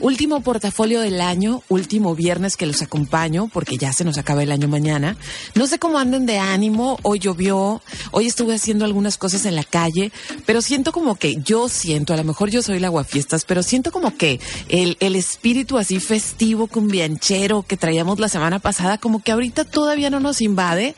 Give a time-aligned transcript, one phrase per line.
[0.00, 4.52] Último portafolio del año, último viernes que los acompaño porque ya se nos acaba el
[4.52, 5.16] año mañana.
[5.54, 9.64] No sé cómo anden de ánimo, hoy llovió, hoy estuve haciendo algunas cosas en la
[9.64, 10.12] calle,
[10.46, 13.90] pero siento como que yo siento, a lo mejor yo soy la guafiestas, pero siento
[13.90, 19.32] como que el, el espíritu así festivo, cumbianchero que traíamos la semana pasada, como que
[19.32, 20.94] ahorita todavía no nos invade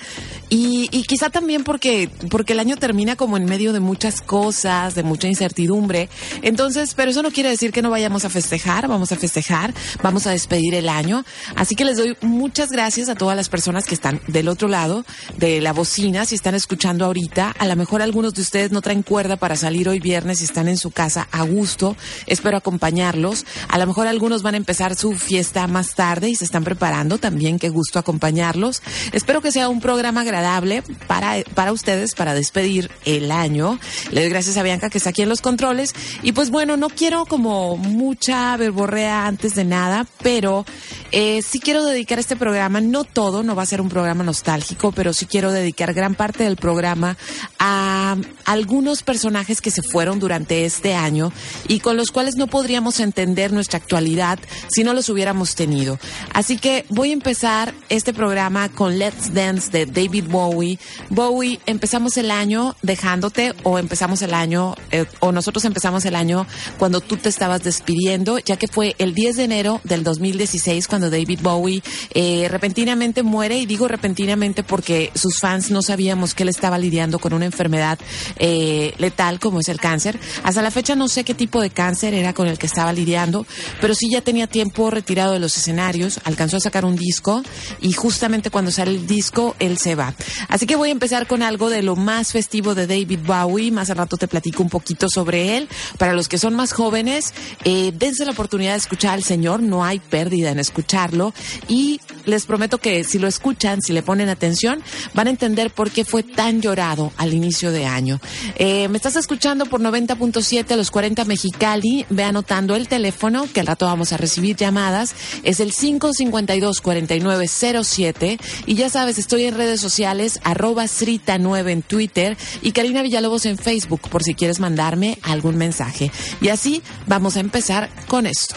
[0.51, 4.95] y, y quizá también porque, porque el año termina como en medio de muchas cosas,
[4.95, 6.11] de mucha incertidumbre.
[6.43, 10.27] Entonces, pero eso no quiere decir que no vayamos a festejar, vamos a festejar, vamos
[10.27, 11.25] a despedir el año.
[11.57, 15.05] Así que les doy muchas gracias a todas las personas que están del otro lado
[15.37, 17.55] de la bocina, si están escuchando ahorita.
[17.59, 20.69] A lo mejor algunos de ustedes no traen cuerda para salir hoy viernes y están
[20.69, 21.96] en su casa a gusto.
[22.27, 23.46] Espero acompañarlos.
[23.68, 27.18] A lo mejor algunos van a empezar su fiesta más tarde y se están preparando
[27.18, 27.59] también.
[27.59, 28.83] Qué gusto acompañarlos.
[29.13, 33.79] Espero que sea un programa agradable para, para ustedes, para despedir el año.
[34.11, 36.88] Le doy gracias a Bianca que está aquí en los controles y pues bueno, no
[36.88, 40.65] quiero como mucha verborrea antes de nada, pero
[41.13, 44.91] eh, sí quiero dedicar este programa, no todo, no va a ser un programa nostálgico,
[44.91, 47.19] pero sí quiero dedicar gran parte del programa
[47.59, 51.31] a algunos personajes que se fueron durante este año
[51.69, 55.99] y con los cuales no podríamos entender nuestra actualidad si no los hubiéramos tenido.
[56.33, 60.79] Así que voy a empezar este programa con Let's Dance de David Bowie.
[61.11, 66.47] Bowie, empezamos el año dejándote o empezamos el año, eh, o nosotros empezamos el año
[66.78, 71.10] cuando tú te estabas despidiendo, ya que fue el 10 de enero del 2016 cuando
[71.10, 71.82] David Bowie
[72.15, 77.19] eh, repentinamente muere, y digo repentinamente porque sus fans no sabíamos que él estaba lidiando
[77.19, 77.99] con una enfermedad
[78.37, 80.19] eh, letal como es el cáncer.
[80.43, 83.47] Hasta la fecha no sé qué tipo de cáncer era con el que estaba lidiando,
[83.81, 87.43] pero sí ya tenía tiempo retirado de los escenarios, alcanzó a sacar un disco
[87.81, 90.15] y justamente cuando sale el disco él se va.
[90.49, 93.91] Así que voy a empezar con algo de lo más festivo de David Bowie, más
[93.91, 95.69] al rato te platico un poquito sobre él.
[95.99, 97.34] Para los que son más jóvenes,
[97.65, 101.32] eh, dense la oportunidad de escuchar al Señor, no hay pérdida en escucharlo
[101.69, 104.82] y les prometo que si lo escuchan, si le ponen atención,
[105.15, 108.21] van a entender por qué fue tan llorado al inicio de año.
[108.56, 113.60] Eh, me estás escuchando por 90.7 a los 40 Mexicali, ve anotando el teléfono que
[113.60, 119.81] al rato vamos a recibir llamadas, es el 552-4907 y ya sabes, estoy en redes
[119.81, 125.56] sociales, arroba Srita9 en Twitter y Karina Villalobos en Facebook por si quieres mandarme algún
[125.56, 126.12] mensaje.
[126.41, 128.50] Y así vamos a empezar con esto.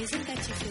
[0.00, 0.63] Isn't that your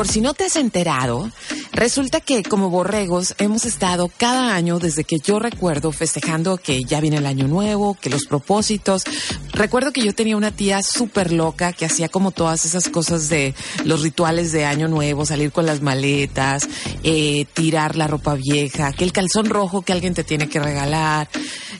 [0.00, 1.30] por si no te has enterado,
[1.72, 7.02] resulta que como borregos hemos estado cada año desde que yo recuerdo festejando que ya
[7.02, 9.04] viene el año nuevo, que los propósitos.
[9.52, 13.54] Recuerdo que yo tenía una tía súper loca que hacía como todas esas cosas de
[13.84, 16.66] los rituales de año nuevo, salir con las maletas,
[17.02, 21.28] eh, tirar la ropa vieja, que el calzón rojo que alguien te tiene que regalar.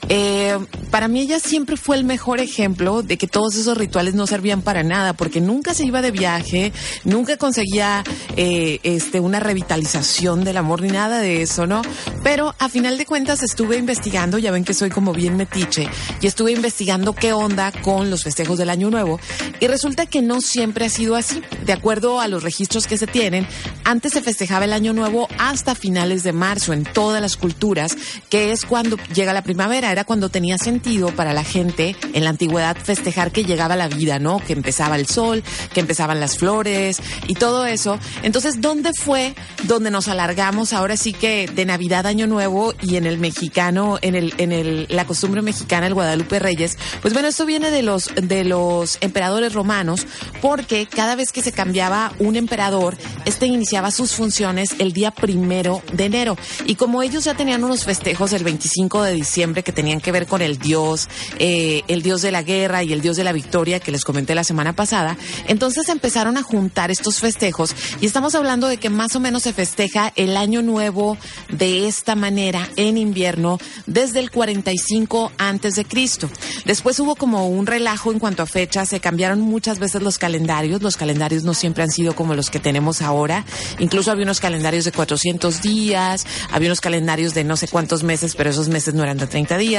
[0.09, 0.57] Eh,
[0.89, 4.61] para mí ella siempre fue el mejor ejemplo de que todos esos rituales no servían
[4.61, 6.73] para nada, porque nunca se iba de viaje,
[7.05, 8.03] nunca conseguía
[8.35, 11.81] eh, este, una revitalización del amor ni nada de eso, ¿no?
[12.23, 15.87] Pero a final de cuentas estuve investigando, ya ven que soy como bien metiche,
[16.21, 19.19] y estuve investigando qué onda con los festejos del Año Nuevo,
[19.59, 21.41] y resulta que no siempre ha sido así.
[21.65, 23.47] De acuerdo a los registros que se tienen,
[23.83, 27.95] antes se festejaba el Año Nuevo hasta finales de marzo en todas las culturas,
[28.29, 32.29] que es cuando llega la primavera, era cuando tenía sentido para la gente en la
[32.31, 34.39] antigüedad festejar que llegaba la vida, ¿no?
[34.39, 35.43] Que empezaba el sol,
[35.73, 37.99] que empezaban las flores y todo eso.
[38.23, 43.05] Entonces, ¿dónde fue donde nos alargamos ahora sí que de Navidad, Año Nuevo y en
[43.05, 46.77] el mexicano, en el, en el, la costumbre mexicana, el Guadalupe Reyes?
[47.01, 50.05] Pues bueno, esto viene de los, de los emperadores romanos,
[50.41, 55.81] porque cada vez que se cambiaba un emperador, este iniciaba sus funciones el día primero
[55.93, 56.37] de enero.
[56.65, 60.27] Y como ellos ya tenían unos festejos el 25 de diciembre que tenían que ver
[60.27, 63.79] con el dios, eh, el dios de la guerra y el dios de la victoria
[63.79, 65.17] que les comenté la semana pasada,
[65.47, 69.53] entonces empezaron a juntar estos festejos y estamos hablando de que más o menos se
[69.53, 71.17] festeja el año nuevo
[71.49, 76.29] de esta manera en invierno desde el 45 antes de Cristo.
[76.65, 80.83] Después hubo como un relajo en cuanto a fechas, se cambiaron muchas veces los calendarios,
[80.83, 83.45] los calendarios no siempre han sido como los que tenemos ahora,
[83.79, 88.35] incluso había unos calendarios de 400 días, había unos calendarios de no sé cuántos meses,
[88.35, 89.70] pero esos meses no eran de 30 días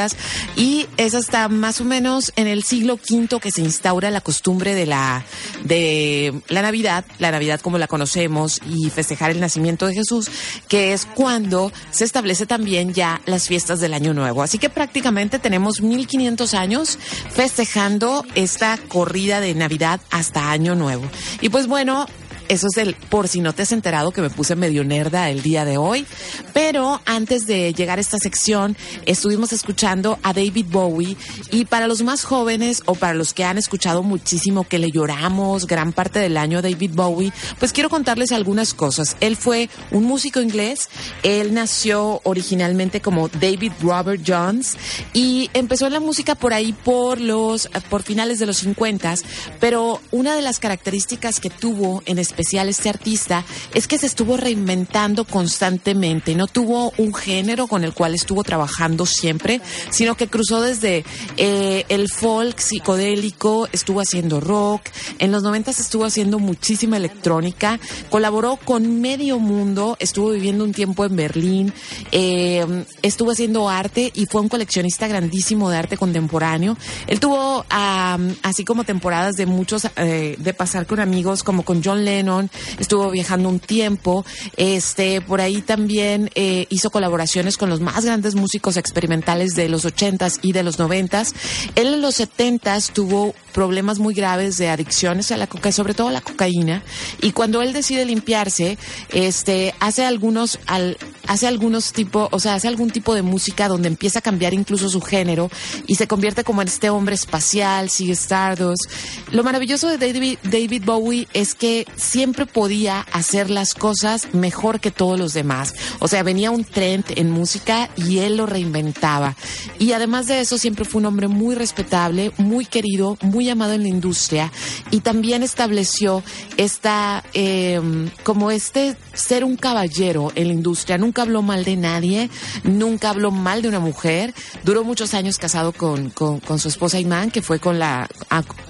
[0.56, 4.74] y es hasta más o menos en el siglo V que se instaura la costumbre
[4.74, 5.24] de la
[5.64, 10.30] de la Navidad, la Navidad como la conocemos y festejar el nacimiento de Jesús,
[10.68, 14.42] que es cuando se establece también ya las fiestas del Año Nuevo.
[14.42, 16.98] Así que prácticamente tenemos 1500 años
[17.30, 21.04] festejando esta corrida de Navidad hasta Año Nuevo.
[21.40, 22.06] Y pues bueno,
[22.52, 25.42] eso es el por si no te has enterado que me puse medio nerda el
[25.42, 26.04] día de hoy.
[26.52, 31.16] Pero antes de llegar a esta sección, estuvimos escuchando a David Bowie
[31.50, 35.66] y para los más jóvenes o para los que han escuchado muchísimo que le lloramos
[35.66, 39.16] gran parte del año a David Bowie, pues quiero contarles algunas cosas.
[39.20, 40.90] Él fue un músico inglés,
[41.22, 44.76] él nació originalmente como David Robert Jones
[45.14, 49.14] y empezó en la música por ahí por los por finales de los 50,
[49.58, 54.06] pero una de las características que tuvo en especial especial este artista es que se
[54.06, 56.34] estuvo reinventando constantemente.
[56.34, 61.04] No tuvo un género con el cual estuvo trabajando siempre, sino que cruzó desde
[61.36, 64.82] eh, el folk psicodélico, estuvo haciendo rock,
[65.20, 67.78] en los noventas estuvo haciendo muchísima electrónica,
[68.10, 71.72] colaboró con medio mundo, estuvo viviendo un tiempo en Berlín,
[72.10, 72.66] eh,
[73.02, 76.76] estuvo haciendo arte y fue un coleccionista grandísimo de arte contemporáneo.
[77.06, 82.04] Él tuvo así como temporadas de muchos, eh, de pasar con amigos como con John
[82.04, 82.31] Lennon,
[82.78, 84.24] estuvo viajando un tiempo,
[84.56, 89.84] este, por ahí también eh, hizo colaboraciones con los más grandes músicos experimentales de los
[89.84, 91.34] ochentas y de los noventas.
[91.74, 96.08] Él en los setentas tuvo problemas muy graves de adicciones a la coca, sobre todo
[96.08, 96.82] a la cocaína,
[97.20, 98.78] y cuando él decide limpiarse,
[99.10, 100.96] este, hace algunos, al,
[101.26, 104.88] hace algunos tipo, o sea, hace algún tipo de música donde empieza a cambiar incluso
[104.88, 105.50] su género
[105.86, 108.90] y se convierte como en este hombre espacial, sigue Stardust.
[109.30, 114.90] Lo maravilloso de David, David Bowie es que siempre podía hacer las cosas mejor que
[114.90, 115.72] todos los demás.
[115.98, 119.34] O sea, venía un trend en música y él lo reinventaba.
[119.78, 123.84] Y además de eso, siempre fue un hombre muy respetable, muy querido, muy amado en
[123.84, 124.52] la industria
[124.90, 126.22] y también estableció
[126.58, 127.80] esta, eh,
[128.24, 130.98] como este ser un caballero en la industria.
[130.98, 132.28] Nunca habló mal de nadie,
[132.62, 134.34] nunca habló mal de una mujer.
[134.64, 138.06] Duró muchos años casado con, con, con su esposa Iman, que fue con la,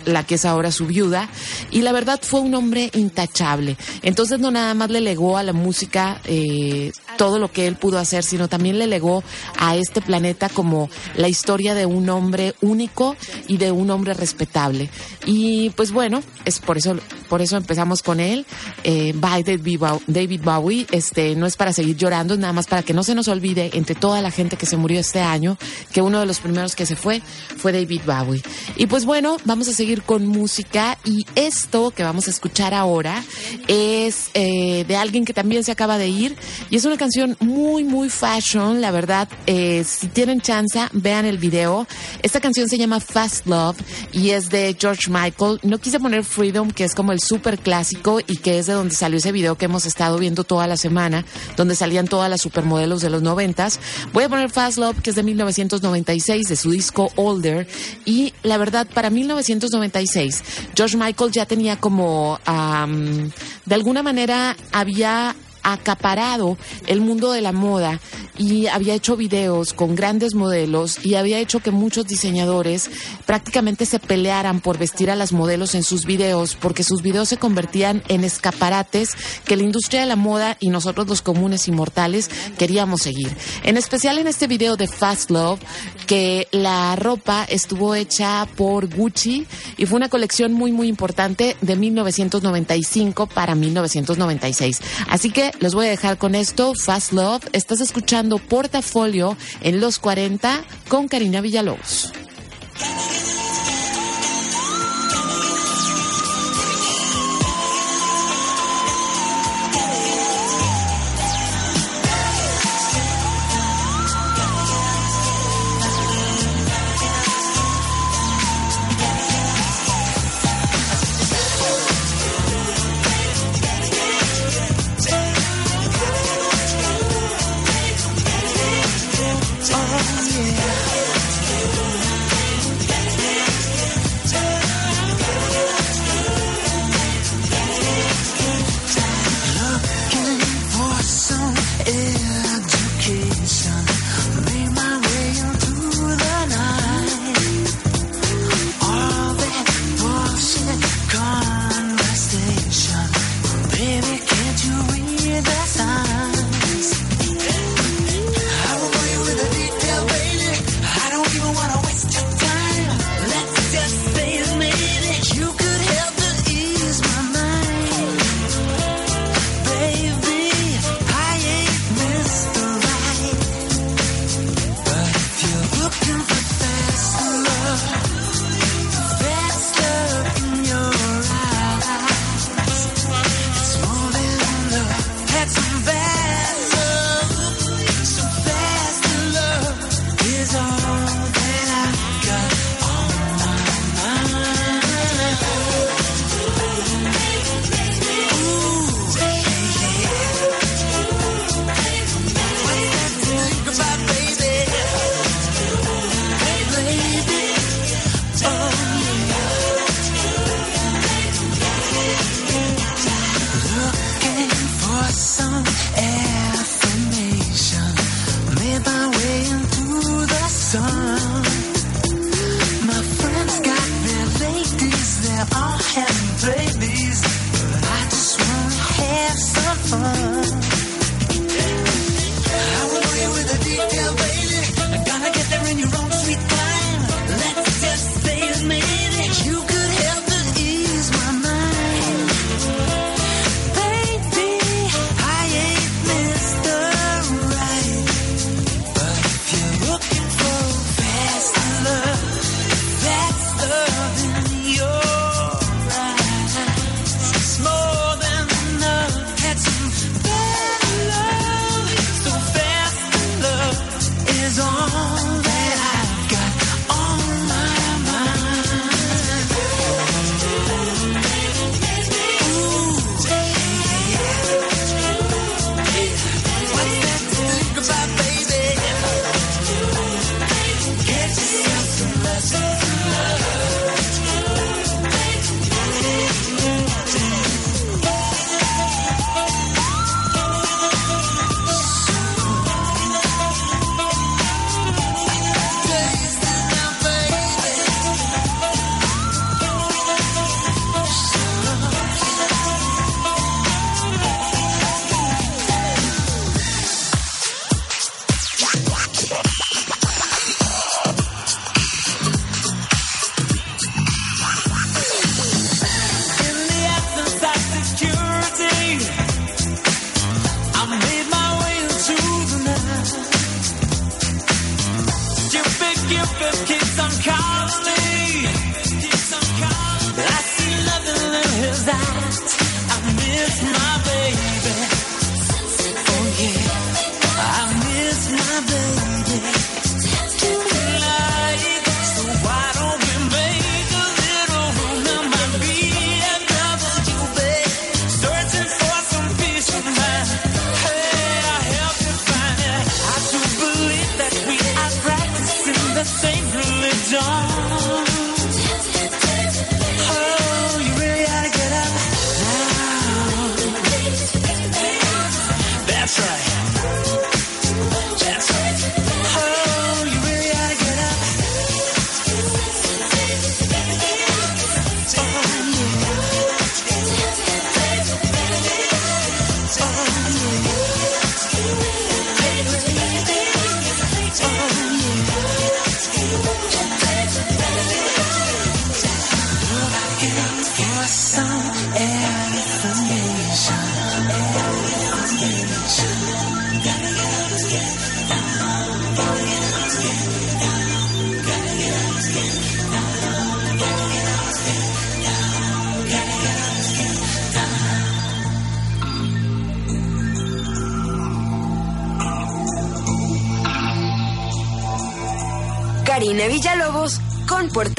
[0.07, 1.29] la que es ahora su viuda.
[1.71, 3.77] Y la verdad fue un hombre intachable.
[4.03, 6.93] Entonces no nada más le legó a la música eh,
[7.23, 9.23] todo lo que él pudo hacer, sino también le legó
[9.57, 13.15] a este planeta como la historia de un hombre único
[13.47, 14.91] y de un hombre respetable.
[15.25, 16.97] Y pues bueno, es por eso,
[17.29, 18.45] por eso empezamos con él.
[18.83, 20.85] Eh, David Bowie.
[20.91, 23.71] Este, no es para seguir llorando, es nada más para que no se nos olvide
[23.75, 25.57] entre toda la gente que se murió este año,
[25.93, 27.23] que uno de los primeros que se fue
[27.57, 28.43] fue David Bowie.
[28.75, 33.23] Y pues bueno, vamos a seguir con música y esto que vamos a escuchar ahora
[33.69, 36.37] es eh, de alguien que también se acaba de ir
[36.69, 39.29] y es una canción muy, muy fashion, la verdad.
[39.47, 41.87] Eh, si tienen chance, vean el video.
[42.23, 43.77] Esta canción se llama Fast Love
[44.13, 45.61] y es de George Michael.
[45.63, 48.95] No quise poner Freedom, que es como el súper clásico y que es de donde
[48.95, 51.25] salió ese video que hemos estado viendo toda la semana,
[51.57, 53.79] donde salían todas las supermodelos de los noventas.
[54.13, 57.67] Voy a poner Fast Love, que es de 1996, de su disco Older.
[58.05, 60.43] Y la verdad, para 1996,
[60.75, 63.31] George Michael ya tenía como, am,
[63.67, 68.01] de alguna manera, había acaparado el mundo de la moda
[68.39, 72.91] y había hecho videos con grandes modelos y había hecho que muchos diseñadores
[73.27, 77.37] prácticamente se pelearan por vestir a las modelos en sus videos porque sus videos se
[77.37, 79.11] convertían en escaparates
[79.45, 83.37] que la industria de la moda y nosotros los comunes y mortales queríamos seguir.
[83.65, 85.61] En especial en este video de Fast Love
[86.07, 91.77] que la ropa estuvo hecha por Gucci y fue una colección muy muy importante de
[91.77, 94.81] 1995 para 1996.
[95.09, 97.49] Así que los voy a dejar con esto, Fast Love.
[97.53, 102.13] Estás escuchando Portafolio en los 40 con Karina Villalobos.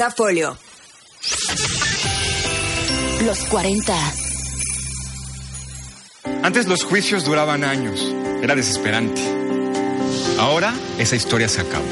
[0.04, 0.58] Portafolio.
[3.24, 3.94] Los 40.
[6.42, 8.12] Antes los juicios duraban años.
[8.42, 9.22] Era desesperante.
[10.38, 11.86] Ahora esa historia se acabó.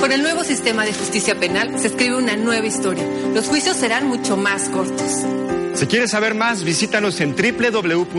[0.00, 3.04] Con el nuevo sistema de justicia penal se escribe una nueva historia.
[3.34, 5.26] Los juicios serán mucho más cortos.
[5.74, 8.14] Si quieres saber más, visítanos en www.gov.mx,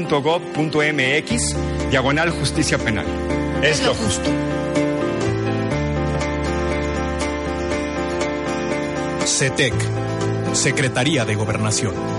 [1.90, 3.08] diagonal justicia penal.
[3.64, 4.30] Es lo justo.
[9.40, 9.74] CETEC,
[10.52, 12.19] Secretaría de Gobernación.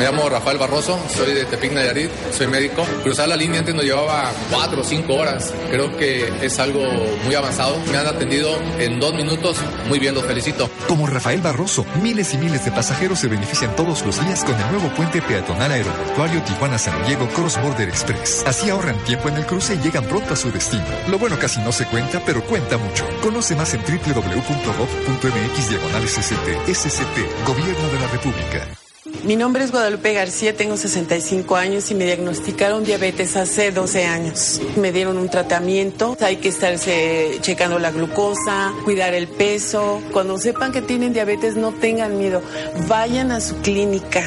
[0.00, 2.86] Me llamo Rafael Barroso, soy de Tepic Nayarit, soy médico.
[3.02, 5.52] Cruzar la línea antes nos llevaba cuatro o cinco horas.
[5.70, 6.80] Creo que es algo
[7.26, 7.78] muy avanzado.
[7.92, 9.58] Me han atendido en dos minutos.
[9.90, 10.70] Muy bien, los felicito.
[10.88, 14.70] Como Rafael Barroso, miles y miles de pasajeros se benefician todos los días con el
[14.70, 18.42] nuevo puente peatonal aeroportuario Tijuana-San Diego Cross Border Express.
[18.46, 20.86] Así ahorran tiempo en el cruce y llegan pronto a su destino.
[21.10, 23.06] Lo bueno casi no se cuenta, pero cuenta mucho.
[23.22, 26.74] Conoce más en www.gov.mx diagonal SCT.
[26.74, 28.79] SCT, Gobierno de la República.
[29.24, 34.62] Mi nombre es Guadalupe García, tengo 65 años y me diagnosticaron diabetes hace 12 años.
[34.76, 40.00] Me dieron un tratamiento, hay que estarse checando la glucosa, cuidar el peso.
[40.12, 42.40] Cuando sepan que tienen diabetes no tengan miedo,
[42.88, 44.24] vayan a su clínica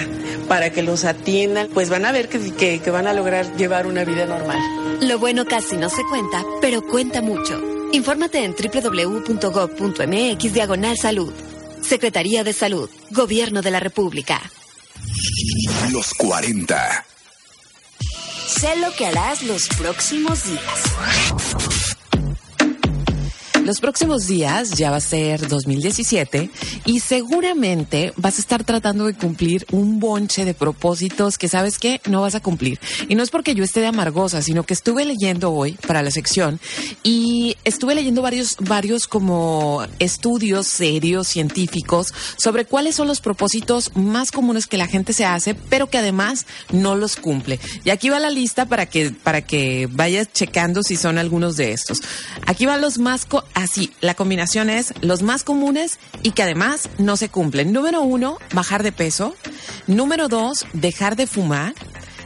[0.47, 4.05] para que los atiendan, pues van a ver que, que, van a lograr llevar una
[4.05, 4.59] vida normal.
[5.01, 7.59] Lo bueno casi no se cuenta, pero cuenta mucho.
[7.93, 11.33] Infórmate en www.gov.mx diagonal salud.
[11.81, 14.41] Secretaría de Salud, Gobierno de la República.
[15.91, 17.05] Los 40.
[18.47, 20.63] Sé lo que harás los próximos días.
[23.63, 26.49] Los próximos días ya va a ser 2017
[26.85, 32.01] y seguramente vas a estar tratando de cumplir un bonche de propósitos que sabes que
[32.09, 32.79] no vas a cumplir.
[33.09, 36.11] Y no es porque yo esté de amargosa, sino que estuve leyendo hoy para la
[36.11, 36.59] sección
[37.03, 44.31] y estuve leyendo varios, varios como estudios serios, científicos, sobre cuáles son los propósitos más
[44.31, 47.59] comunes que la gente se hace, pero que además no los cumple.
[47.83, 51.71] Y aquí va la lista para que, para que vayas checando si son algunos de
[51.71, 52.01] estos.
[52.45, 56.72] Aquí van los más, co- así, la combinación es los más comunes y que además
[56.97, 57.71] no se cumplen.
[57.71, 59.35] Número uno, bajar de peso.
[59.87, 61.73] Número dos, dejar de fumar.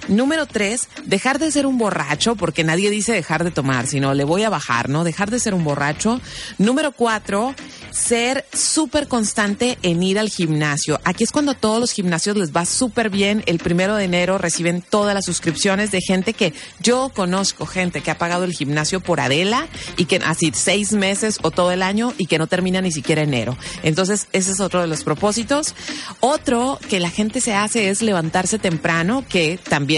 [0.07, 4.23] Número tres, dejar de ser un borracho, porque nadie dice dejar de tomar, sino le
[4.23, 5.03] voy a bajar, ¿no?
[5.03, 6.21] Dejar de ser un borracho.
[6.57, 7.53] Número cuatro,
[7.91, 10.99] ser súper constante en ir al gimnasio.
[11.03, 13.43] Aquí es cuando a todos los gimnasios les va súper bien.
[13.47, 18.11] El primero de enero reciben todas las suscripciones de gente que yo conozco, gente que
[18.11, 19.67] ha pagado el gimnasio por Adela
[19.97, 23.23] y que así seis meses o todo el año y que no termina ni siquiera
[23.23, 23.57] enero.
[23.83, 25.75] Entonces, ese es otro de los propósitos.
[26.19, 29.96] Otro que la gente se hace es levantarse temprano, que también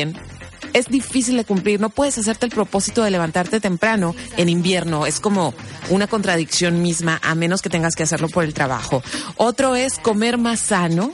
[0.74, 1.80] es difícil de cumplir.
[1.80, 5.06] No puedes hacerte el propósito de levantarte temprano en invierno.
[5.06, 5.54] Es como
[5.90, 9.04] una contradicción misma, a menos que tengas que hacerlo por el trabajo.
[9.38, 11.12] Otro es comer más sano.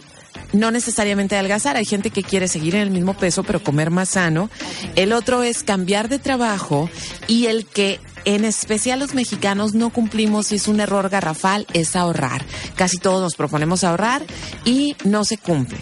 [0.54, 4.10] No necesariamente adelgazar, hay gente que quiere seguir en el mismo peso pero comer más
[4.10, 4.50] sano.
[4.96, 6.90] El otro es cambiar de trabajo
[7.28, 11.96] y el que en especial los mexicanos no cumplimos y es un error garrafal es
[11.96, 12.44] ahorrar.
[12.76, 14.24] Casi todos nos proponemos ahorrar
[14.66, 15.78] y no se cumple.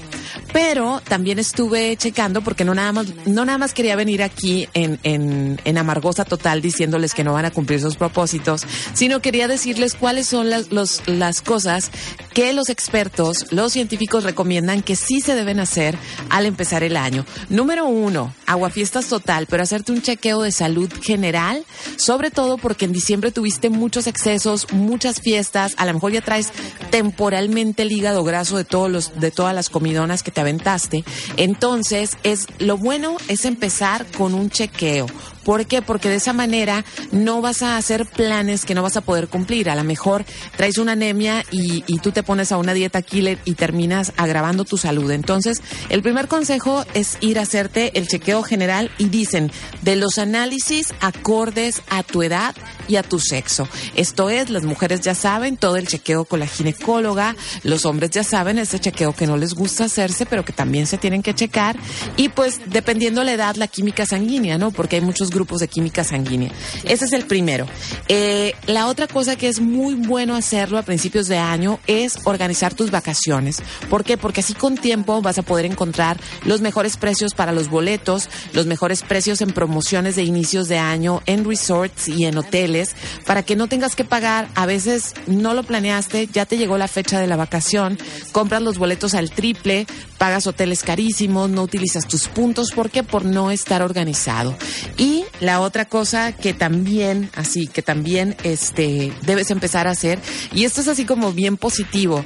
[0.53, 4.99] Pero también estuve checando porque no nada más, no nada más quería venir aquí en,
[5.03, 8.61] en, en amargosa total diciéndoles que no van a cumplir sus propósitos,
[8.93, 10.69] sino quería decirles cuáles son las,
[11.07, 11.89] las cosas
[12.33, 15.97] que los expertos, los científicos recomiendan que sí se deben hacer
[16.29, 17.25] al empezar el año.
[17.49, 21.65] Número uno, aguafiestas total, pero hacerte un chequeo de salud general,
[21.97, 26.51] sobre todo porque en diciembre tuviste muchos excesos, muchas fiestas, a lo mejor ya traes
[26.91, 31.03] temporalmente el hígado graso de todos los, de todas las comidonas que te aventaste.
[31.37, 35.07] Entonces, es, lo bueno es empezar con un chequeo.
[35.43, 35.81] ¿Por qué?
[35.81, 39.69] Porque de esa manera no vas a hacer planes que no vas a poder cumplir.
[39.69, 40.25] A lo mejor
[40.55, 44.77] traes una anemia y, tú te pones a una dieta killer y terminas agravando tu
[44.77, 45.09] salud.
[45.11, 49.51] Entonces, el primer consejo es ir a hacerte el chequeo general y dicen
[49.81, 52.55] de los análisis acordes a tu edad
[52.87, 53.67] y a tu sexo.
[53.95, 58.23] Esto es, las mujeres ya saben todo el chequeo con la ginecóloga, los hombres ya
[58.23, 61.77] saben ese chequeo que no les gusta hacerse, pero que también se tienen que checar.
[62.17, 64.71] Y pues, dependiendo la edad, la química sanguínea, ¿no?
[64.71, 66.51] Porque hay muchos grupos de química sanguínea.
[66.83, 67.67] Ese es el primero.
[68.07, 72.73] Eh, la otra cosa que es muy bueno hacerlo a principios de año es organizar
[72.73, 73.61] tus vacaciones.
[73.89, 74.17] ¿Por qué?
[74.17, 78.65] Porque así con tiempo vas a poder encontrar los mejores precios para los boletos, los
[78.65, 83.55] mejores precios en promociones de inicios de año, en resorts y en hoteles, para que
[83.55, 84.47] no tengas que pagar.
[84.55, 87.97] A veces no lo planeaste, ya te llegó la fecha de la vacación,
[88.31, 92.71] compras los boletos al triple, pagas hoteles carísimos, no utilizas tus puntos.
[92.71, 93.03] ¿Por qué?
[93.03, 94.55] Por no estar organizado.
[94.97, 100.19] Y la otra cosa que también, así, que también este, debes empezar a hacer,
[100.53, 102.25] y esto es así como bien positivo,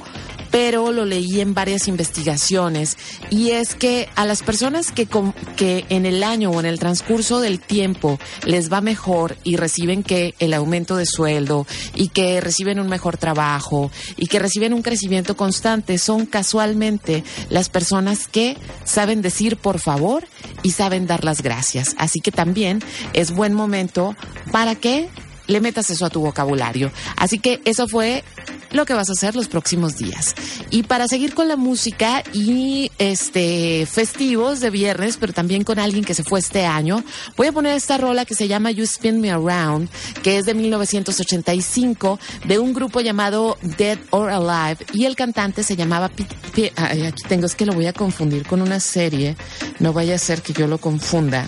[0.50, 2.96] pero lo leí en varias investigaciones
[3.30, 6.78] y es que a las personas que, com- que en el año o en el
[6.78, 12.40] transcurso del tiempo les va mejor y reciben que el aumento de sueldo y que
[12.40, 18.56] reciben un mejor trabajo y que reciben un crecimiento constante son casualmente las personas que
[18.84, 20.26] saben decir por favor
[20.62, 21.94] y saben dar las gracias.
[21.98, 22.82] Así que también
[23.12, 24.14] es buen momento
[24.52, 25.08] para que
[25.46, 26.92] le metas eso a tu vocabulario.
[27.16, 28.22] Así que eso fue
[28.72, 30.34] lo que vas a hacer los próximos días.
[30.70, 36.04] Y para seguir con la música y este festivos de viernes, pero también con alguien
[36.04, 37.02] que se fue este año,
[37.36, 39.88] voy a poner esta rola que se llama You Spin Me Around,
[40.22, 45.76] que es de 1985 de un grupo llamado Dead or Alive y el cantante se
[45.76, 49.36] llamaba Pete- Pe- ay, aquí tengo es que lo voy a confundir con una serie,
[49.78, 51.46] no vaya a ser que yo lo confunda.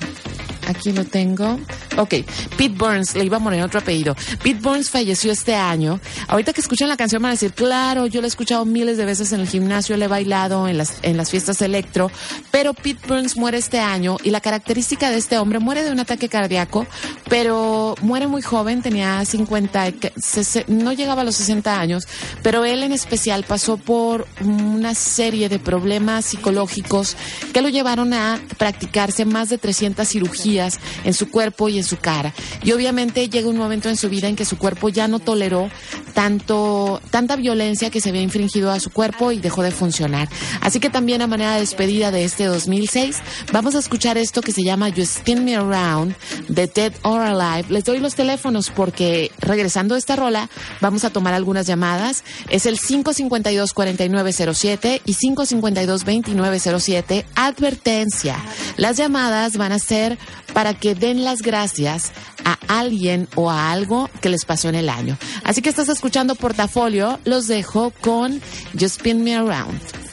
[0.70, 1.58] Aquí lo tengo.
[1.96, 2.14] Ok,
[2.56, 4.14] Pete Burns, le iba a poner otro apellido.
[4.42, 6.00] Pete Burns falleció este año.
[6.28, 9.04] Ahorita que escuchan la canción van a decir, claro, yo la he escuchado miles de
[9.04, 12.10] veces en el gimnasio, le he bailado en las, en las fiestas electro,
[12.50, 16.00] pero Pete Burns muere este año y la característica de este hombre muere de un
[16.00, 16.86] ataque cardíaco,
[17.28, 22.06] pero muere muy joven, tenía 50, y que- sese- no llegaba a los 60 años,
[22.42, 27.16] pero él en especial pasó por una serie de problemas psicológicos
[27.52, 30.59] que lo llevaron a practicarse más de 300 cirugías
[31.04, 32.34] en su cuerpo y en su cara.
[32.62, 35.70] Y obviamente llega un momento en su vida en que su cuerpo ya no toleró
[36.14, 40.28] tanto, tanta violencia que se había infringido a su cuerpo y dejó de funcionar.
[40.60, 43.18] Así que también a manera de despedida de este 2006,
[43.52, 46.14] vamos a escuchar esto que se llama You Spin Me Around
[46.48, 47.70] de Dead or Alive.
[47.70, 50.48] Les doy los teléfonos porque regresando a esta rola
[50.80, 52.24] vamos a tomar algunas llamadas.
[52.48, 57.24] Es el 552-4907 y 552-2907.
[57.34, 58.36] Advertencia.
[58.76, 60.18] Las llamadas van a ser
[60.52, 62.12] para que den las gracias
[62.44, 65.16] a alguien o a algo que les pasó en el año.
[65.44, 67.18] Así que estás escuchando Portafolio.
[67.24, 68.40] Los dejo con
[68.74, 70.09] You Spin Me Around.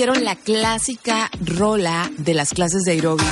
[0.00, 3.28] Tuvieron la clásica rola de las clases de aeróbics.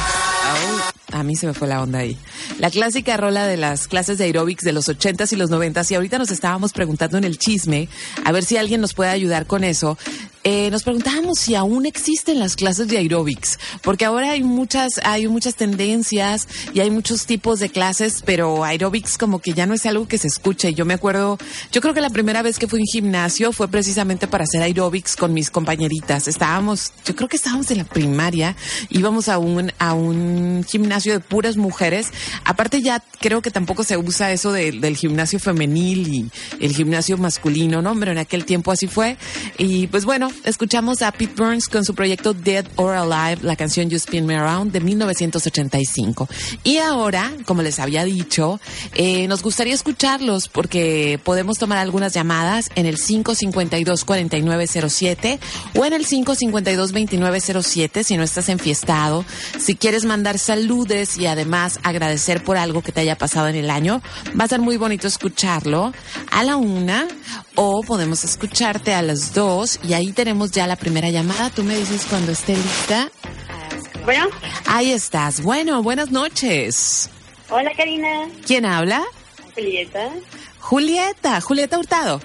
[1.12, 2.18] A mí se me fue la onda ahí.
[2.59, 5.90] La clásica rola de las clases de aeróbics de los 80s y los 90s.
[5.90, 7.88] Y ahorita nos estábamos preguntando en el chisme,
[8.22, 9.96] a ver si alguien nos puede ayudar con eso.
[10.50, 15.28] Eh, nos preguntábamos si aún existen las clases de aerobics, porque ahora hay muchas, hay
[15.28, 19.84] muchas tendencias y hay muchos tipos de clases, pero aerobics como que ya no es
[19.84, 20.72] algo que se escuche.
[20.72, 21.37] Yo me acuerdo,
[21.70, 24.62] yo creo que la primera vez que fui a un gimnasio fue precisamente para hacer
[24.62, 26.28] aerobics con mis compañeritas.
[26.28, 28.56] Estábamos, yo creo que estábamos en la primaria,
[28.88, 32.06] íbamos a un, a un gimnasio de puras mujeres.
[32.44, 36.30] Aparte ya creo que tampoco se usa eso de- del gimnasio femenil y
[36.64, 37.94] el gimnasio masculino, ¿no?
[37.98, 39.18] Pero en aquel tiempo así fue.
[39.58, 43.90] Y pues bueno, escuchamos a Pete Burns con su proyecto Dead or Alive, la canción
[43.90, 46.29] You Spin Me Around de 1985.
[46.64, 48.61] Y ahora, como les había dicho,
[48.94, 55.38] eh, nos gustaría escucharlos porque podemos tomar algunas llamadas en el 552-4907
[55.77, 59.24] o en el 552-2907 si no estás enfiestado.
[59.59, 63.70] Si quieres mandar saludes y además agradecer por algo que te haya pasado en el
[63.70, 64.03] año,
[64.38, 65.92] va a ser muy bonito escucharlo
[66.31, 67.07] a la una
[67.61, 71.51] o podemos escucharte a las dos y ahí tenemos ya la primera llamada.
[71.51, 73.11] Tú me dices cuando esté lista.
[74.05, 74.29] Bueno.
[74.66, 75.42] Ahí estás.
[75.42, 77.11] Bueno, buenas noches.
[77.51, 78.29] Hola, Karina.
[78.47, 79.03] ¿Quién habla?
[79.57, 80.09] Julieta.
[80.61, 82.21] Julieta, Julieta Hurtado.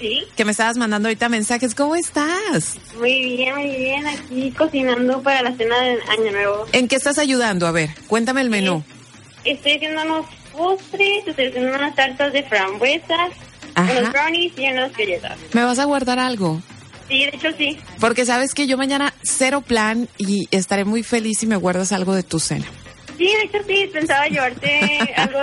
[0.00, 0.24] Sí.
[0.36, 1.76] Que me estabas mandando ahorita mensajes.
[1.76, 2.76] ¿Cómo estás?
[2.98, 4.04] Muy bien, muy bien.
[4.08, 6.66] Aquí cocinando para la cena de Año Nuevo.
[6.72, 7.68] ¿En qué estás ayudando?
[7.68, 8.82] A ver, cuéntame el menú.
[9.44, 13.30] Estoy haciendo unos postres, estoy haciendo unas tartas de frambuesas,
[13.74, 13.92] Ajá.
[13.98, 15.38] unos brownies y unas galletas.
[15.52, 16.60] ¿Me vas a guardar algo?
[17.08, 17.78] Sí, de hecho sí.
[18.00, 22.14] Porque sabes que yo mañana cero plan y estaré muy feliz si me guardas algo
[22.14, 22.64] de tu cena.
[23.18, 23.90] Sí, de hecho sí.
[23.92, 24.80] Pensaba llevarte
[25.16, 25.40] algo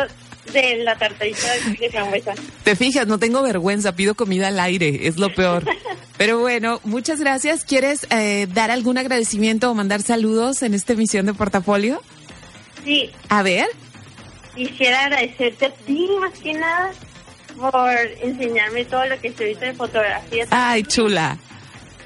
[0.53, 1.47] de la tartadita
[1.79, 2.33] de frambuesa.
[2.63, 5.63] Te fijas, no tengo vergüenza, pido comida al aire, es lo peor.
[6.17, 7.63] Pero bueno, muchas gracias.
[7.63, 12.01] ¿Quieres eh, dar algún agradecimiento o mandar saludos en esta emisión de portafolio?
[12.83, 13.67] Sí, A ver.
[14.55, 16.91] quisiera agradecerte a ti más que nada
[17.57, 17.89] por
[18.21, 21.37] enseñarme todo lo que estuviste de fotografía Ay, chula.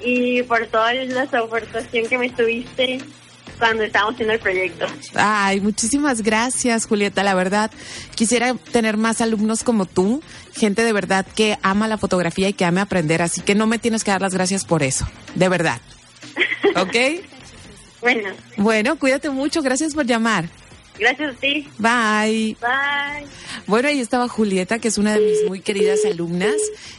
[0.00, 2.98] y por toda la soportación que me estuviste
[3.58, 4.86] cuando estábamos haciendo el proyecto.
[5.14, 7.22] Ay, muchísimas gracias, Julieta.
[7.22, 7.70] La verdad,
[8.16, 10.22] quisiera tener más alumnos como tú,
[10.56, 13.78] gente de verdad que ama la fotografía y que ame aprender, así que no me
[13.78, 15.80] tienes que dar las gracias por eso, de verdad.
[16.76, 16.96] ¿Ok?
[18.00, 20.46] Bueno, Bueno, cuídate mucho, gracias por llamar.
[20.98, 21.66] Gracias a ti.
[21.78, 22.56] Bye.
[22.60, 23.26] Bye.
[23.66, 26.56] Bueno, ahí estaba Julieta, que es una de mis muy queridas alumnas.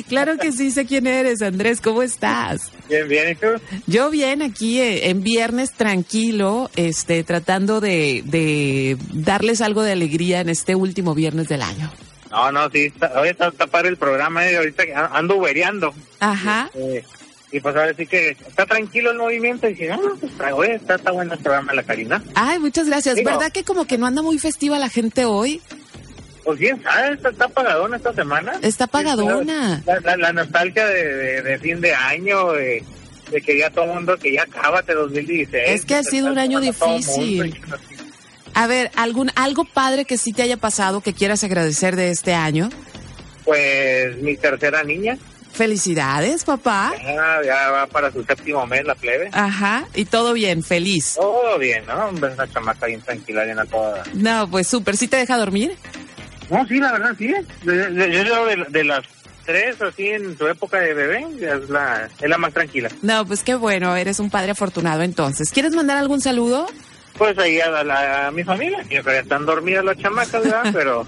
[0.09, 2.71] Claro que sí sé quién eres, Andrés, ¿cómo estás?
[2.89, 3.47] bien, bien, ¿y tú?
[3.85, 10.41] Yo bien, aquí eh, en viernes tranquilo, este, tratando de, de darles algo de alegría
[10.41, 11.89] en este último viernes del año.
[12.31, 15.93] No, no, sí, está, hoy está, está padre el programa, eh, ahorita ando ubereando.
[16.19, 16.69] Ajá.
[16.75, 17.03] Eh,
[17.51, 20.75] y pues ahora sí que está tranquilo el movimiento y dije, ah, pues está, oye,
[20.75, 22.21] está, está bueno el programa de la Karina.
[22.35, 23.15] Ay, muchas gracias.
[23.15, 25.61] Digo- ¿Verdad que como que no anda muy festiva la gente hoy?
[26.43, 27.17] Pues bien, ¿sabes?
[27.17, 28.53] Está, está apagadona esta semana.
[28.61, 29.81] Está apagadona.
[29.85, 32.83] La, la- la nostalgia de, de- de fin de año, de,
[33.31, 35.63] de que ya todo el mundo, que ya cábate 2016.
[35.69, 37.45] Es que ha sido un año mundo difícil.
[37.47, 37.77] y que no-
[38.59, 42.33] A ver, algún algo padre que sí te haya pasado que quieras agradecer de este
[42.33, 42.69] año.
[43.45, 45.17] Pues mi tercera niña,
[45.53, 46.91] Felicidades, papá.
[47.03, 49.29] ya, ya va para su séptimo mes la plebe.
[49.31, 51.13] Ajá, y todo bien, feliz.
[51.15, 52.07] Todo bien, ¿no?
[52.09, 54.03] Hombre, una chamaca bien tranquila, bien a toda.
[54.13, 55.75] No, pues súper, ¿sí te deja dormir?
[56.49, 57.33] No, sí, la verdad, sí.
[57.63, 59.03] De- de- Yo yo de, de las
[59.45, 62.89] tres, así en su época de bebé, es la, es la más tranquila.
[63.01, 65.49] No, pues qué bueno, eres un padre afortunado entonces.
[65.51, 66.67] ¿Quieres mandar algún saludo?
[67.17, 70.69] Pues ahí a, la- a mi familia, que están dormidas las chamacas, ¿verdad?
[70.73, 71.07] Pero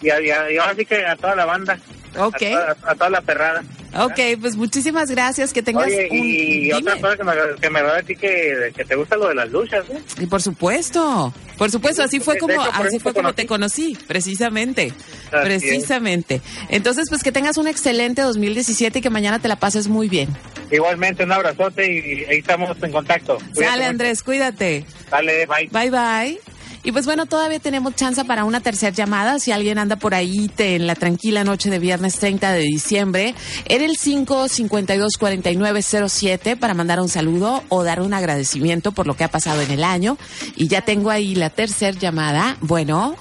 [0.00, 1.78] ya, ya, y ahora sí que a toda la banda.
[2.18, 2.34] Ok.
[2.34, 3.62] A toda, a toda la perrada.
[3.96, 5.52] Ok, pues muchísimas gracias.
[5.52, 6.16] Que tengas Oye, un.
[6.16, 6.74] y Dime.
[6.74, 9.36] otra cosa que me, que me va a decir que, que te gusta lo de
[9.36, 10.00] las luchas, ¿eh?
[10.20, 13.96] Y por supuesto, por supuesto, así fue como, hecho, así fue te como te conocí,
[14.06, 14.92] precisamente,
[15.30, 16.40] Así precisamente.
[16.70, 20.28] Entonces, pues que tengas un excelente 2017 y que mañana te la pases muy bien.
[20.70, 23.36] Igualmente, un abrazote y ahí estamos en contacto.
[23.36, 23.90] Cuídate Sale mucho.
[23.90, 24.86] Andrés, cuídate.
[25.10, 25.68] Dale, bye.
[25.70, 26.53] Bye bye.
[26.84, 29.38] Y pues bueno, todavía tenemos chance para una tercera llamada.
[29.38, 33.34] Si alguien anda por ahí te- en la tranquila noche de viernes 30 de diciembre,
[33.64, 39.30] en el 552-4907 para mandar un saludo o dar un agradecimiento por lo que ha
[39.30, 40.18] pasado en el año.
[40.56, 42.56] Y ya tengo ahí la tercera llamada.
[42.60, 43.16] Bueno.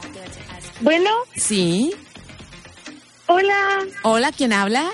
[0.82, 1.10] Bueno.
[1.36, 1.94] Sí.
[3.28, 3.80] Hola.
[4.04, 4.90] Hola, ¿quién habla?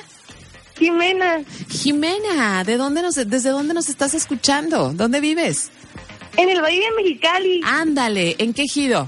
[0.77, 1.41] Jimena.
[1.69, 4.93] Jimena, ¿de dónde nos, ¿desde dónde nos estás escuchando?
[4.93, 5.71] ¿Dónde vives?
[6.41, 7.61] En el Valle de Mexicali.
[7.65, 9.07] Ándale, ¿en qué ejido?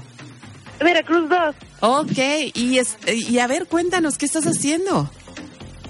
[0.80, 1.54] Veracruz 2.
[1.80, 2.18] Ok,
[2.54, 5.10] y, es- y a ver, cuéntanos, ¿qué estás haciendo?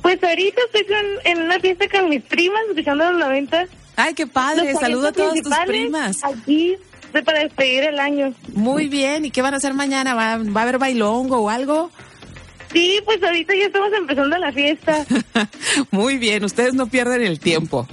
[0.02, 3.66] Pues ahorita estoy con- en una fiesta con mis primas, escuchando los 90.
[3.96, 6.18] Ay, qué padre, saludo a todas tus primas.
[6.24, 6.76] Aquí,
[7.12, 8.34] de- para despedir el año.
[8.54, 10.14] Muy bien, ¿y qué van a hacer mañana?
[10.14, 11.90] ¿Va, va a haber bailongo o algo?
[12.72, 15.04] Sí, pues ahorita ya estamos empezando la fiesta.
[15.90, 17.86] Muy bien, ustedes no pierden el tiempo.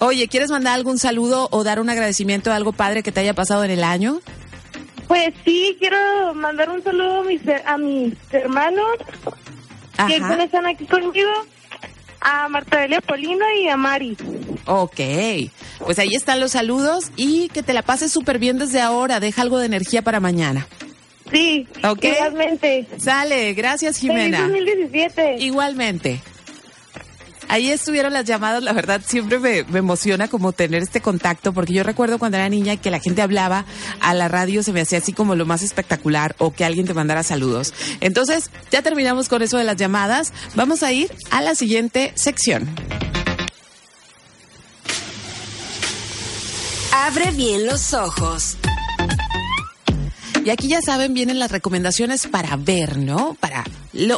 [0.00, 3.34] Oye, ¿quieres mandar algún saludo o dar un agradecimiento a algo padre que te haya
[3.34, 4.20] pasado en el año?
[5.08, 8.86] Pues sí, quiero mandar un saludo a mis, a mis hermanos
[10.06, 10.42] que Ajá.
[10.44, 11.30] están aquí conmigo,
[12.20, 14.16] a Marta Delia Polino y a Mari.
[14.66, 15.00] Ok,
[15.84, 19.18] pues ahí están los saludos y que te la pases súper bien desde ahora.
[19.18, 20.66] Deja algo de energía para mañana.
[21.32, 22.04] Sí, Ok.
[22.04, 22.86] igualmente.
[22.98, 24.46] Sale, gracias Jimena.
[24.46, 25.36] Feliz 2017.
[25.40, 26.20] Igualmente.
[27.48, 31.72] Ahí estuvieron las llamadas, la verdad siempre me, me emociona como tener este contacto, porque
[31.72, 33.64] yo recuerdo cuando era niña que la gente hablaba
[34.00, 36.94] a la radio, se me hacía así como lo más espectacular o que alguien te
[36.94, 37.72] mandara saludos.
[38.00, 42.68] Entonces, ya terminamos con eso de las llamadas, vamos a ir a la siguiente sección.
[46.92, 48.56] Abre bien los ojos.
[50.44, 53.36] Y aquí ya saben, vienen las recomendaciones para ver, ¿no?
[53.40, 53.64] Para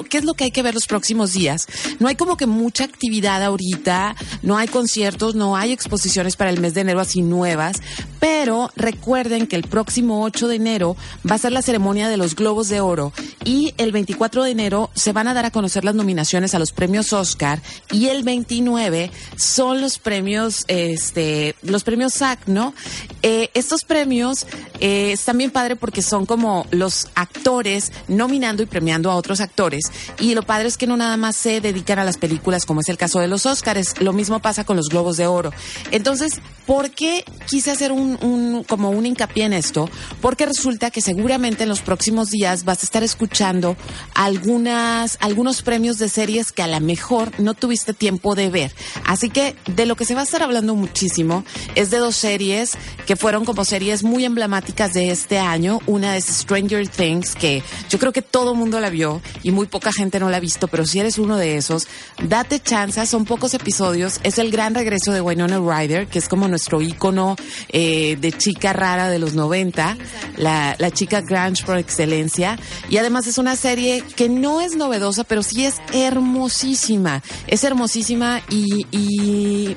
[0.08, 1.66] qué es lo que hay que ver los próximos días.
[1.98, 6.60] No hay como que mucha actividad ahorita, no hay conciertos, no hay exposiciones para el
[6.60, 7.80] mes de enero así nuevas,
[8.18, 10.96] pero recuerden que el próximo 8 de enero
[11.28, 13.12] va a ser la ceremonia de los Globos de Oro
[13.44, 16.72] y el 24 de enero se van a dar a conocer las nominaciones a los
[16.72, 22.74] premios Oscar y el 29 son los premios, este, los premios SAC, ¿no?
[23.22, 24.46] Eh, estos premios
[24.80, 29.69] eh, están bien padre porque son como los actores nominando y premiando a otros actores.
[30.18, 32.88] Y lo padre es que no nada más se dedican a las películas, como es
[32.88, 34.00] el caso de los Oscars.
[34.00, 35.52] Lo mismo pasa con los Globos de Oro.
[35.90, 39.88] Entonces, ¿por qué quise hacer un, un- como un hincapié en esto?
[40.20, 43.76] Porque resulta que seguramente en los próximos días vas a estar escuchando
[44.14, 48.72] algunas, algunos premios de series que a lo mejor no tuviste tiempo de ver.
[49.04, 51.44] Así que de lo que se va a estar hablando muchísimo
[51.74, 52.72] es de dos series
[53.06, 55.80] que fueron como series muy emblemáticas de este año.
[55.86, 59.92] Una es Stranger Things, que yo creo que todo mundo la vio y muy poca
[59.92, 61.88] gente no la ha visto, pero si eres uno de esos,
[62.22, 64.20] date chance, son pocos episodios.
[64.22, 67.36] Es el gran regreso de Winona Ryder, que es como nuestro ícono
[67.68, 69.96] eh, de chica rara de los 90,
[70.36, 72.58] la, la chica grunge por excelencia.
[72.88, 77.22] Y además es una serie que no es novedosa, pero sí es hermosísima.
[77.46, 79.76] Es hermosísima y,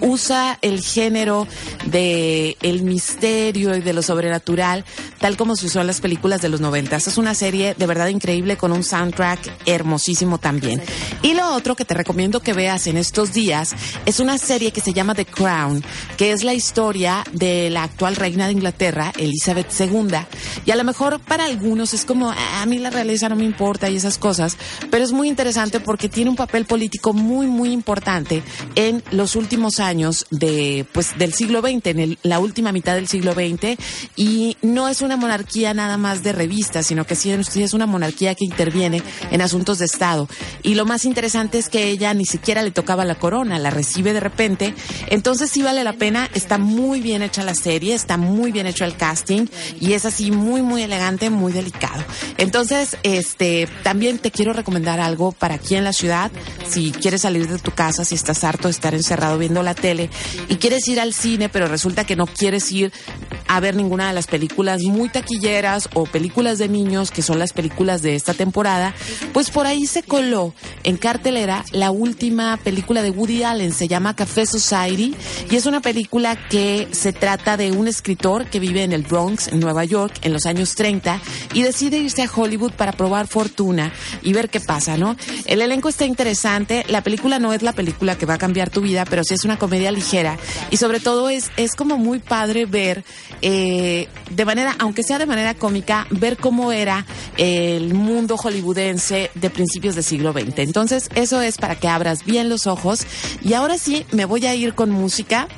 [0.00, 1.46] usa el género
[1.86, 4.84] de el misterio y de lo sobrenatural,
[5.18, 6.96] tal como se usó en las películas de los 90.
[6.96, 10.82] Es una serie de verdad increíble con un soundtrack hermosísimo también.
[11.22, 13.74] Y lo otro que te recomiendo que veas en estos días
[14.06, 15.84] es una serie que se llama The Crown,
[16.16, 20.16] que es la historia de la actual reina de Inglaterra, Elizabeth II.
[20.64, 23.44] Y a lo mejor para algunos es como, "Ah, a mí la realeza no me
[23.44, 24.56] importa y esas cosas,
[24.90, 28.42] pero es muy interesante porque tiene un papel político muy, muy importante
[28.74, 33.08] en los últimos años de, pues, del siglo XX, en el- la última mitad del
[33.08, 33.76] siglo XX.
[34.16, 38.34] Y no es una monarquía nada más de revistas, sino que sí es una monarquía
[38.34, 38.93] que interviene
[39.30, 40.28] en asuntos de Estado.
[40.62, 44.12] Y lo más interesante es que ella ni siquiera le tocaba la corona, la recibe
[44.12, 44.74] de repente.
[45.08, 48.84] Entonces sí vale la pena, está muy bien hecha la serie, está muy bien hecho
[48.84, 49.46] el casting
[49.80, 52.02] y es así muy, muy elegante, muy delicado.
[52.38, 56.30] Entonces, este, también te quiero recomendar algo para aquí en la ciudad,
[56.68, 60.10] si quieres salir de tu casa, si estás harto de estar encerrado viendo la tele
[60.48, 62.92] y quieres ir al cine, pero resulta que no quieres ir
[63.46, 67.52] a ver ninguna de las películas muy taquilleras o películas de niños, que son las
[67.52, 68.83] películas de esta temporada,
[69.32, 74.16] pues por ahí se coló en cartelera la última película de Woody Allen, se llama
[74.16, 75.14] Café Society,
[75.50, 79.48] y es una película que se trata de un escritor que vive en el Bronx,
[79.48, 81.20] en Nueva York, en los años 30,
[81.52, 85.16] y decide irse a Hollywood para probar fortuna y ver qué pasa, ¿no?
[85.46, 88.80] El elenco está interesante, la película no es la película que va a cambiar tu
[88.80, 90.38] vida, pero sí es una comedia ligera,
[90.70, 93.04] y sobre todo es, es como muy padre ver,
[93.42, 97.06] eh, de manera, aunque sea de manera cómica, ver cómo era
[97.36, 98.36] el mundo
[98.74, 100.58] de principios del siglo XX.
[100.58, 103.06] Entonces, eso es para que abras bien los ojos.
[103.42, 105.48] Y ahora sí, me voy a ir con música.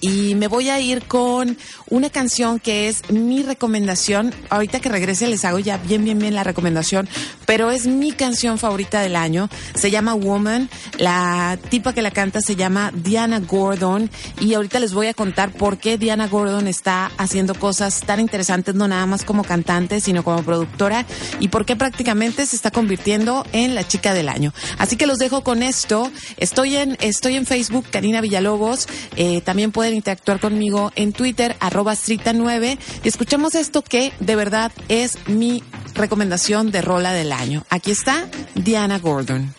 [0.00, 1.56] Y me voy a ir con
[1.88, 4.34] una canción que es mi recomendación.
[4.50, 7.08] Ahorita que regrese les hago ya bien, bien, bien la recomendación,
[7.46, 9.48] pero es mi canción favorita del año.
[9.74, 10.68] Se llama Woman.
[10.98, 14.10] La tipa que la canta se llama Diana Gordon.
[14.40, 18.74] Y ahorita les voy a contar por qué Diana Gordon está haciendo cosas tan interesantes,
[18.74, 21.06] no nada más como cantante, sino como productora,
[21.40, 24.52] y por qué prácticamente se está convirtiendo en la chica del año.
[24.78, 26.10] Así que los dejo con esto.
[26.36, 28.86] Estoy en, estoy en Facebook, Karina Villalobos.
[29.16, 32.78] Eh, también pueden interactuar conmigo en Twitter, arroba Strita9.
[33.04, 35.62] Y escuchemos esto que de verdad es mi
[35.94, 37.64] recomendación de rola del año.
[37.70, 39.54] Aquí está Diana Gordon.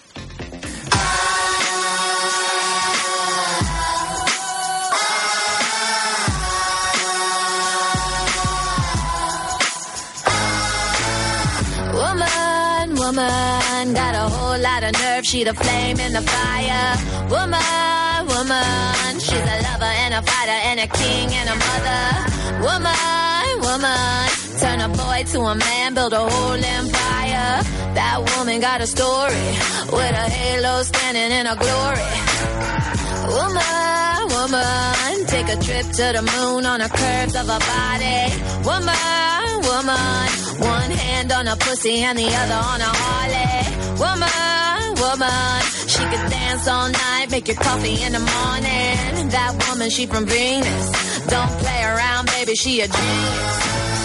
[13.07, 15.23] Woman, got a whole lot of nerve.
[15.25, 16.97] She the flame in the fire.
[17.29, 22.03] Woman, woman, she's a lover and a fighter and a king and a mother.
[22.67, 27.63] Woman, woman, turn a boy to a man, build a whole empire.
[27.97, 29.47] That woman got a story
[29.95, 32.13] with a halo standing in her glory.
[33.35, 38.21] Woman, woman, take a trip to the moon on the curves of her body.
[38.69, 40.27] Woman, woman,
[40.75, 43.99] one hand on her pussy and the other on her Harley.
[43.99, 44.56] Woman,
[44.99, 49.29] woman, she could dance all night, make your coffee in the morning.
[49.29, 51.25] That woman, she from Venus.
[51.27, 53.96] Don't play around, baby, she a genius.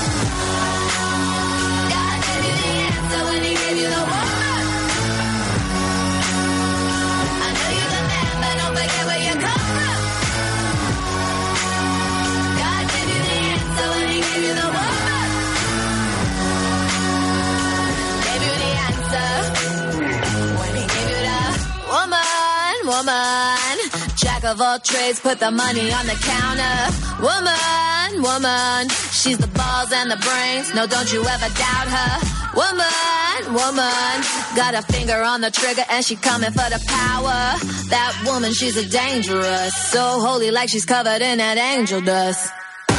[23.03, 23.79] Woman.
[24.17, 26.77] Jack of all trades, put the money on the counter.
[27.21, 30.73] Woman, woman, she's the balls and the brains.
[30.75, 32.13] No, don't you ever doubt her.
[32.55, 34.23] Woman, woman,
[34.55, 37.59] got a finger on the trigger and she coming for the power.
[37.91, 42.53] That woman, she's a dangerous, so holy like she's covered in that angel dust.
[42.89, 42.99] God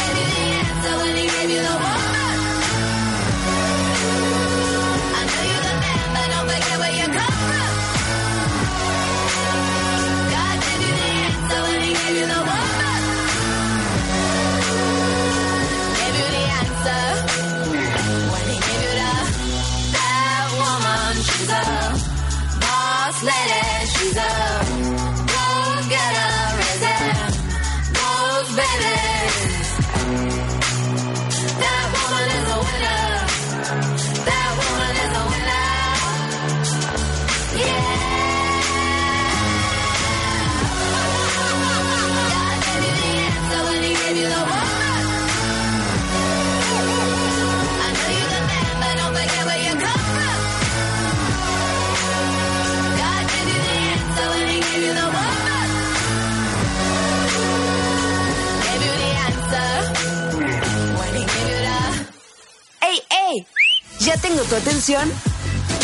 [0.00, 0.24] gave the
[0.56, 1.97] answer when he gave you the.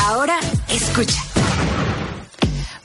[0.02, 0.38] Ahora
[0.70, 1.20] escucha.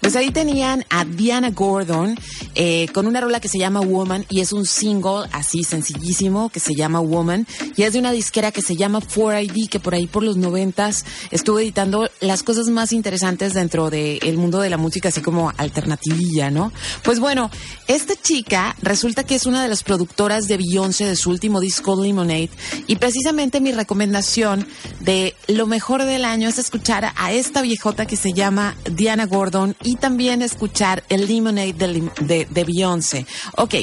[0.01, 2.20] Pues ahí tenían a Diana Gordon
[2.62, 6.60] eh, con una rola que se llama Woman y es un single así sencillísimo que
[6.60, 7.47] se llama Woman
[7.78, 11.05] y es de una disquera que se llama 4ID que por ahí por los noventas
[11.32, 16.51] estuvo editando las cosas más interesantes dentro del mundo de la música así como alternativilla,
[16.51, 16.74] ¿no?
[17.01, 17.49] Pues bueno,
[17.88, 21.95] esta chica resulta que es una de las productoras de Beyoncé de su último disco
[22.03, 22.49] Lemonade
[22.88, 24.68] y precisamente mi recomendación
[24.99, 29.78] de lo mejor del año es escuchar a esta viejota que se llama Diana Gordon
[29.82, 33.26] y también escuchar el Lemonade de, de, de Beyoncé.
[33.56, 33.76] Ok,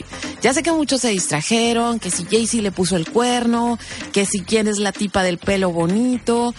[0.42, 3.78] ya sé que muchos se distrajeron, que si Jay-Z le puso el cuerno,
[4.12, 6.54] que si quién es la tipa del pelo bonito.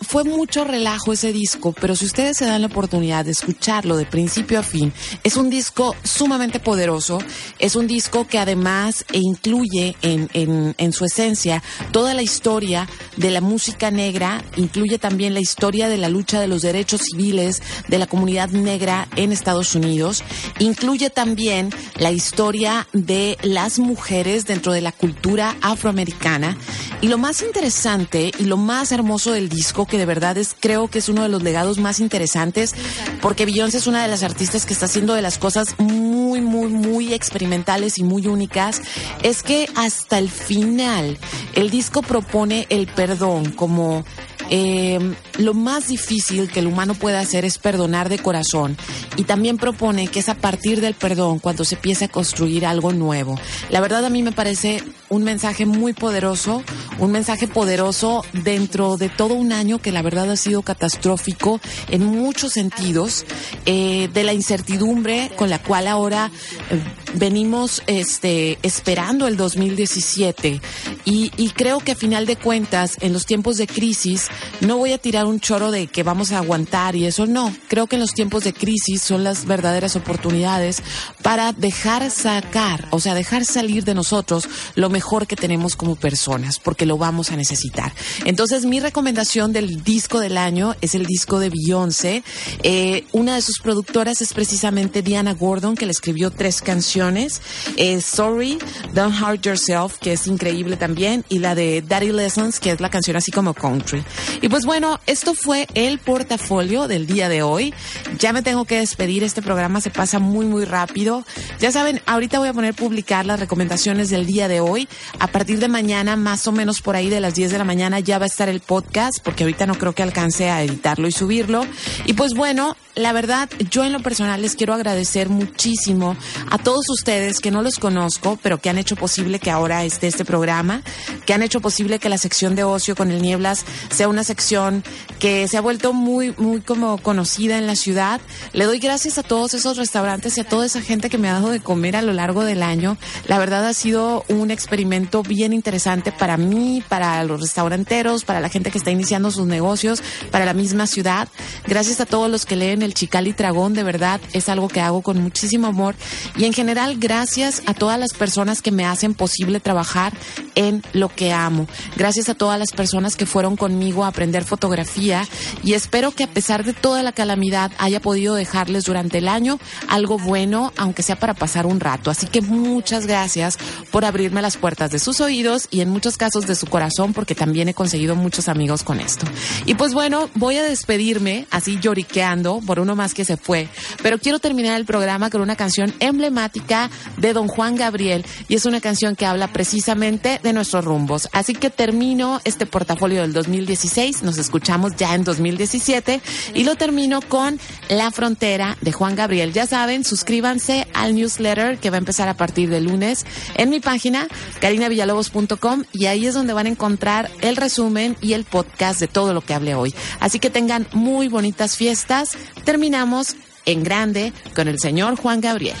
[0.00, 4.06] Fue mucho relajo ese disco, pero si ustedes se dan la oportunidad de escucharlo de
[4.06, 4.92] principio a fin,
[5.22, 7.18] es un disco sumamente poderoso,
[7.58, 13.30] es un disco que además incluye en, en, en su esencia toda la historia de
[13.30, 17.98] la música negra, incluye también la historia de la lucha de los derechos civiles de
[17.98, 20.22] la comunidad negra en Estados Unidos,
[20.58, 26.56] incluye también la historia de las mujeres dentro de la cultura afroamericana
[27.00, 30.88] y lo más interesante y lo más hermoso del disco, que de verdad es, creo
[30.88, 32.74] que es uno de los legados más interesantes,
[33.20, 36.68] porque Beyoncé es una de las artistas que está haciendo de las cosas muy, muy,
[36.68, 38.82] muy experimentales y muy únicas,
[39.22, 41.18] es que hasta el final
[41.54, 44.04] el disco propone el perdón como
[44.50, 44.98] eh,
[45.38, 48.76] lo más difícil que el humano puede hacer es perdonar de corazón
[49.16, 52.92] y también propone que es a partir del perdón cuando se empieza a construir algo
[52.92, 53.38] nuevo.
[53.70, 56.62] La verdad a mí me parece un mensaje muy poderoso,
[56.98, 62.04] un mensaje poderoso dentro de todo un año que la verdad ha sido catastrófico en
[62.04, 63.24] muchos sentidos,
[63.66, 66.30] eh, de la incertidumbre con la cual ahora
[66.70, 66.80] eh,
[67.14, 70.60] venimos este, esperando el 2017
[71.04, 74.28] y, y creo que a final de cuentas en los tiempos de crisis
[74.60, 77.54] no voy a tirar un choro de que vamos a aguantar y eso no.
[77.68, 80.82] Creo que en los tiempos de crisis son las verdaderas oportunidades
[81.22, 86.58] para dejar sacar, o sea, dejar salir de nosotros lo mejor que tenemos como personas,
[86.58, 87.92] porque lo vamos a necesitar.
[88.24, 92.22] Entonces, mi recomendación del disco del año es el disco de Beyoncé.
[92.62, 97.40] Eh, una de sus productoras es precisamente Diana Gordon, que le escribió tres canciones.
[97.76, 98.58] Eh, Sorry,
[98.94, 102.90] Don't Hurt Yourself, que es increíble también, y la de Daddy Lessons, que es la
[102.90, 104.04] canción así como country.
[104.42, 107.72] Y pues bueno, esto fue el portafolio del día de hoy.
[108.18, 111.24] Ya me tengo que despedir, este programa se pasa muy muy rápido.
[111.58, 114.90] Ya saben, ahorita voy a poner publicar las recomendaciones del día de hoy.
[115.18, 117.98] A partir de mañana, más o menos por ahí de las 10 de la mañana,
[117.98, 121.12] ya va a estar el podcast, porque ahorita no creo que alcance a editarlo y
[121.12, 121.64] subirlo.
[122.04, 126.16] Y pues bueno, la verdad, yo en lo personal les quiero agradecer muchísimo
[126.50, 130.06] a todos ustedes que no los conozco, pero que han hecho posible que ahora esté
[130.06, 130.82] este programa,
[131.24, 134.82] que han hecho posible que la sección de ocio con el Nieblas sea una sección
[135.18, 138.20] que se ha vuelto muy, muy como conocida en la ciudad.
[138.52, 141.34] Le doy gracias a todos esos restaurantes y a toda esa gente que me ha
[141.34, 142.96] dado de comer a lo largo del año.
[143.26, 148.48] La verdad ha sido un experimento bien interesante para mí, para los restauranteros, para la
[148.48, 151.28] gente que está iniciando sus negocios, para la misma ciudad.
[151.66, 154.80] Gracias a todos los que leen el Chical y Tragón, de verdad es algo que
[154.80, 155.94] hago con muchísimo amor.
[156.36, 160.12] Y en general, gracias a todas las personas que me hacen posible trabajar
[160.54, 161.66] en lo que amo.
[161.96, 166.30] Gracias a todas las personas que fueron conmigo a aprender fotografía y espero que a
[166.30, 171.16] pesar de toda la calamidad haya podido dejarles durante el año algo bueno, aunque sea
[171.16, 172.10] para pasar un rato.
[172.10, 173.58] Así que muchas gracias
[173.90, 177.34] por abrirme las puertas de sus oídos y en muchos casos de su corazón, porque
[177.34, 179.26] también he conseguido muchos amigos con esto.
[179.66, 183.68] Y pues bueno, voy a despedirme así lloriqueando por uno más que se fue,
[184.02, 188.64] pero quiero terminar el programa con una canción emblemática de don Juan Gabriel y es
[188.64, 191.28] una canción que habla precisamente de nuestros rumbos.
[191.32, 196.20] Así que termino este portafolio del 2016, nos escuchamos ya en 2017
[196.54, 197.58] y lo termino con
[197.88, 199.52] La Frontera de Juan Gabriel.
[199.52, 203.24] Ya saben, suscríbanse al newsletter que va a empezar a partir de lunes
[203.54, 204.28] en mi página
[204.60, 209.34] carinavillalobos.com y ahí es donde van a encontrar el resumen y el podcast de todo
[209.34, 209.94] lo que hablé hoy.
[210.20, 212.30] Así que tengan muy bonitas fiestas.
[212.64, 215.76] Terminamos en grande con el señor Juan Gabriel.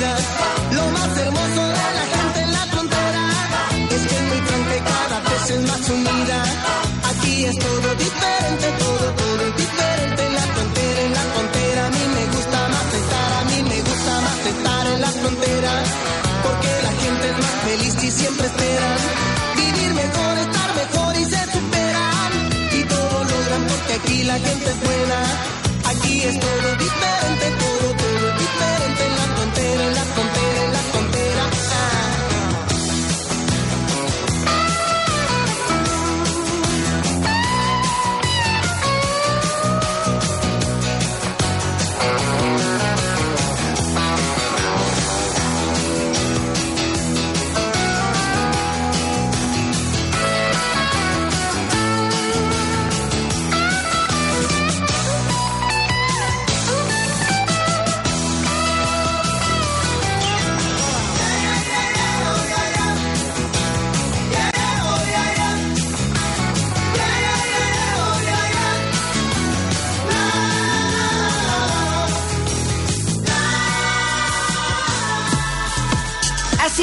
[0.00, 0.06] Lo
[0.92, 3.24] más hermoso de la gente en la frontera
[3.90, 6.38] es que es muy franca y cada vez es más unida.
[7.10, 10.20] Aquí es todo diferente, todo, todo es diferente.
[10.24, 13.78] En la frontera, en la frontera, a mí me gusta más estar, a mí me
[13.88, 15.72] gusta más estar en la frontera.
[16.44, 18.98] Porque la gente es más feliz y siempre esperan
[19.60, 22.30] vivir mejor, estar mejor y se superan.
[22.72, 25.18] Y todo logran porque aquí la gente es buena.
[25.92, 27.69] Aquí es todo diferente.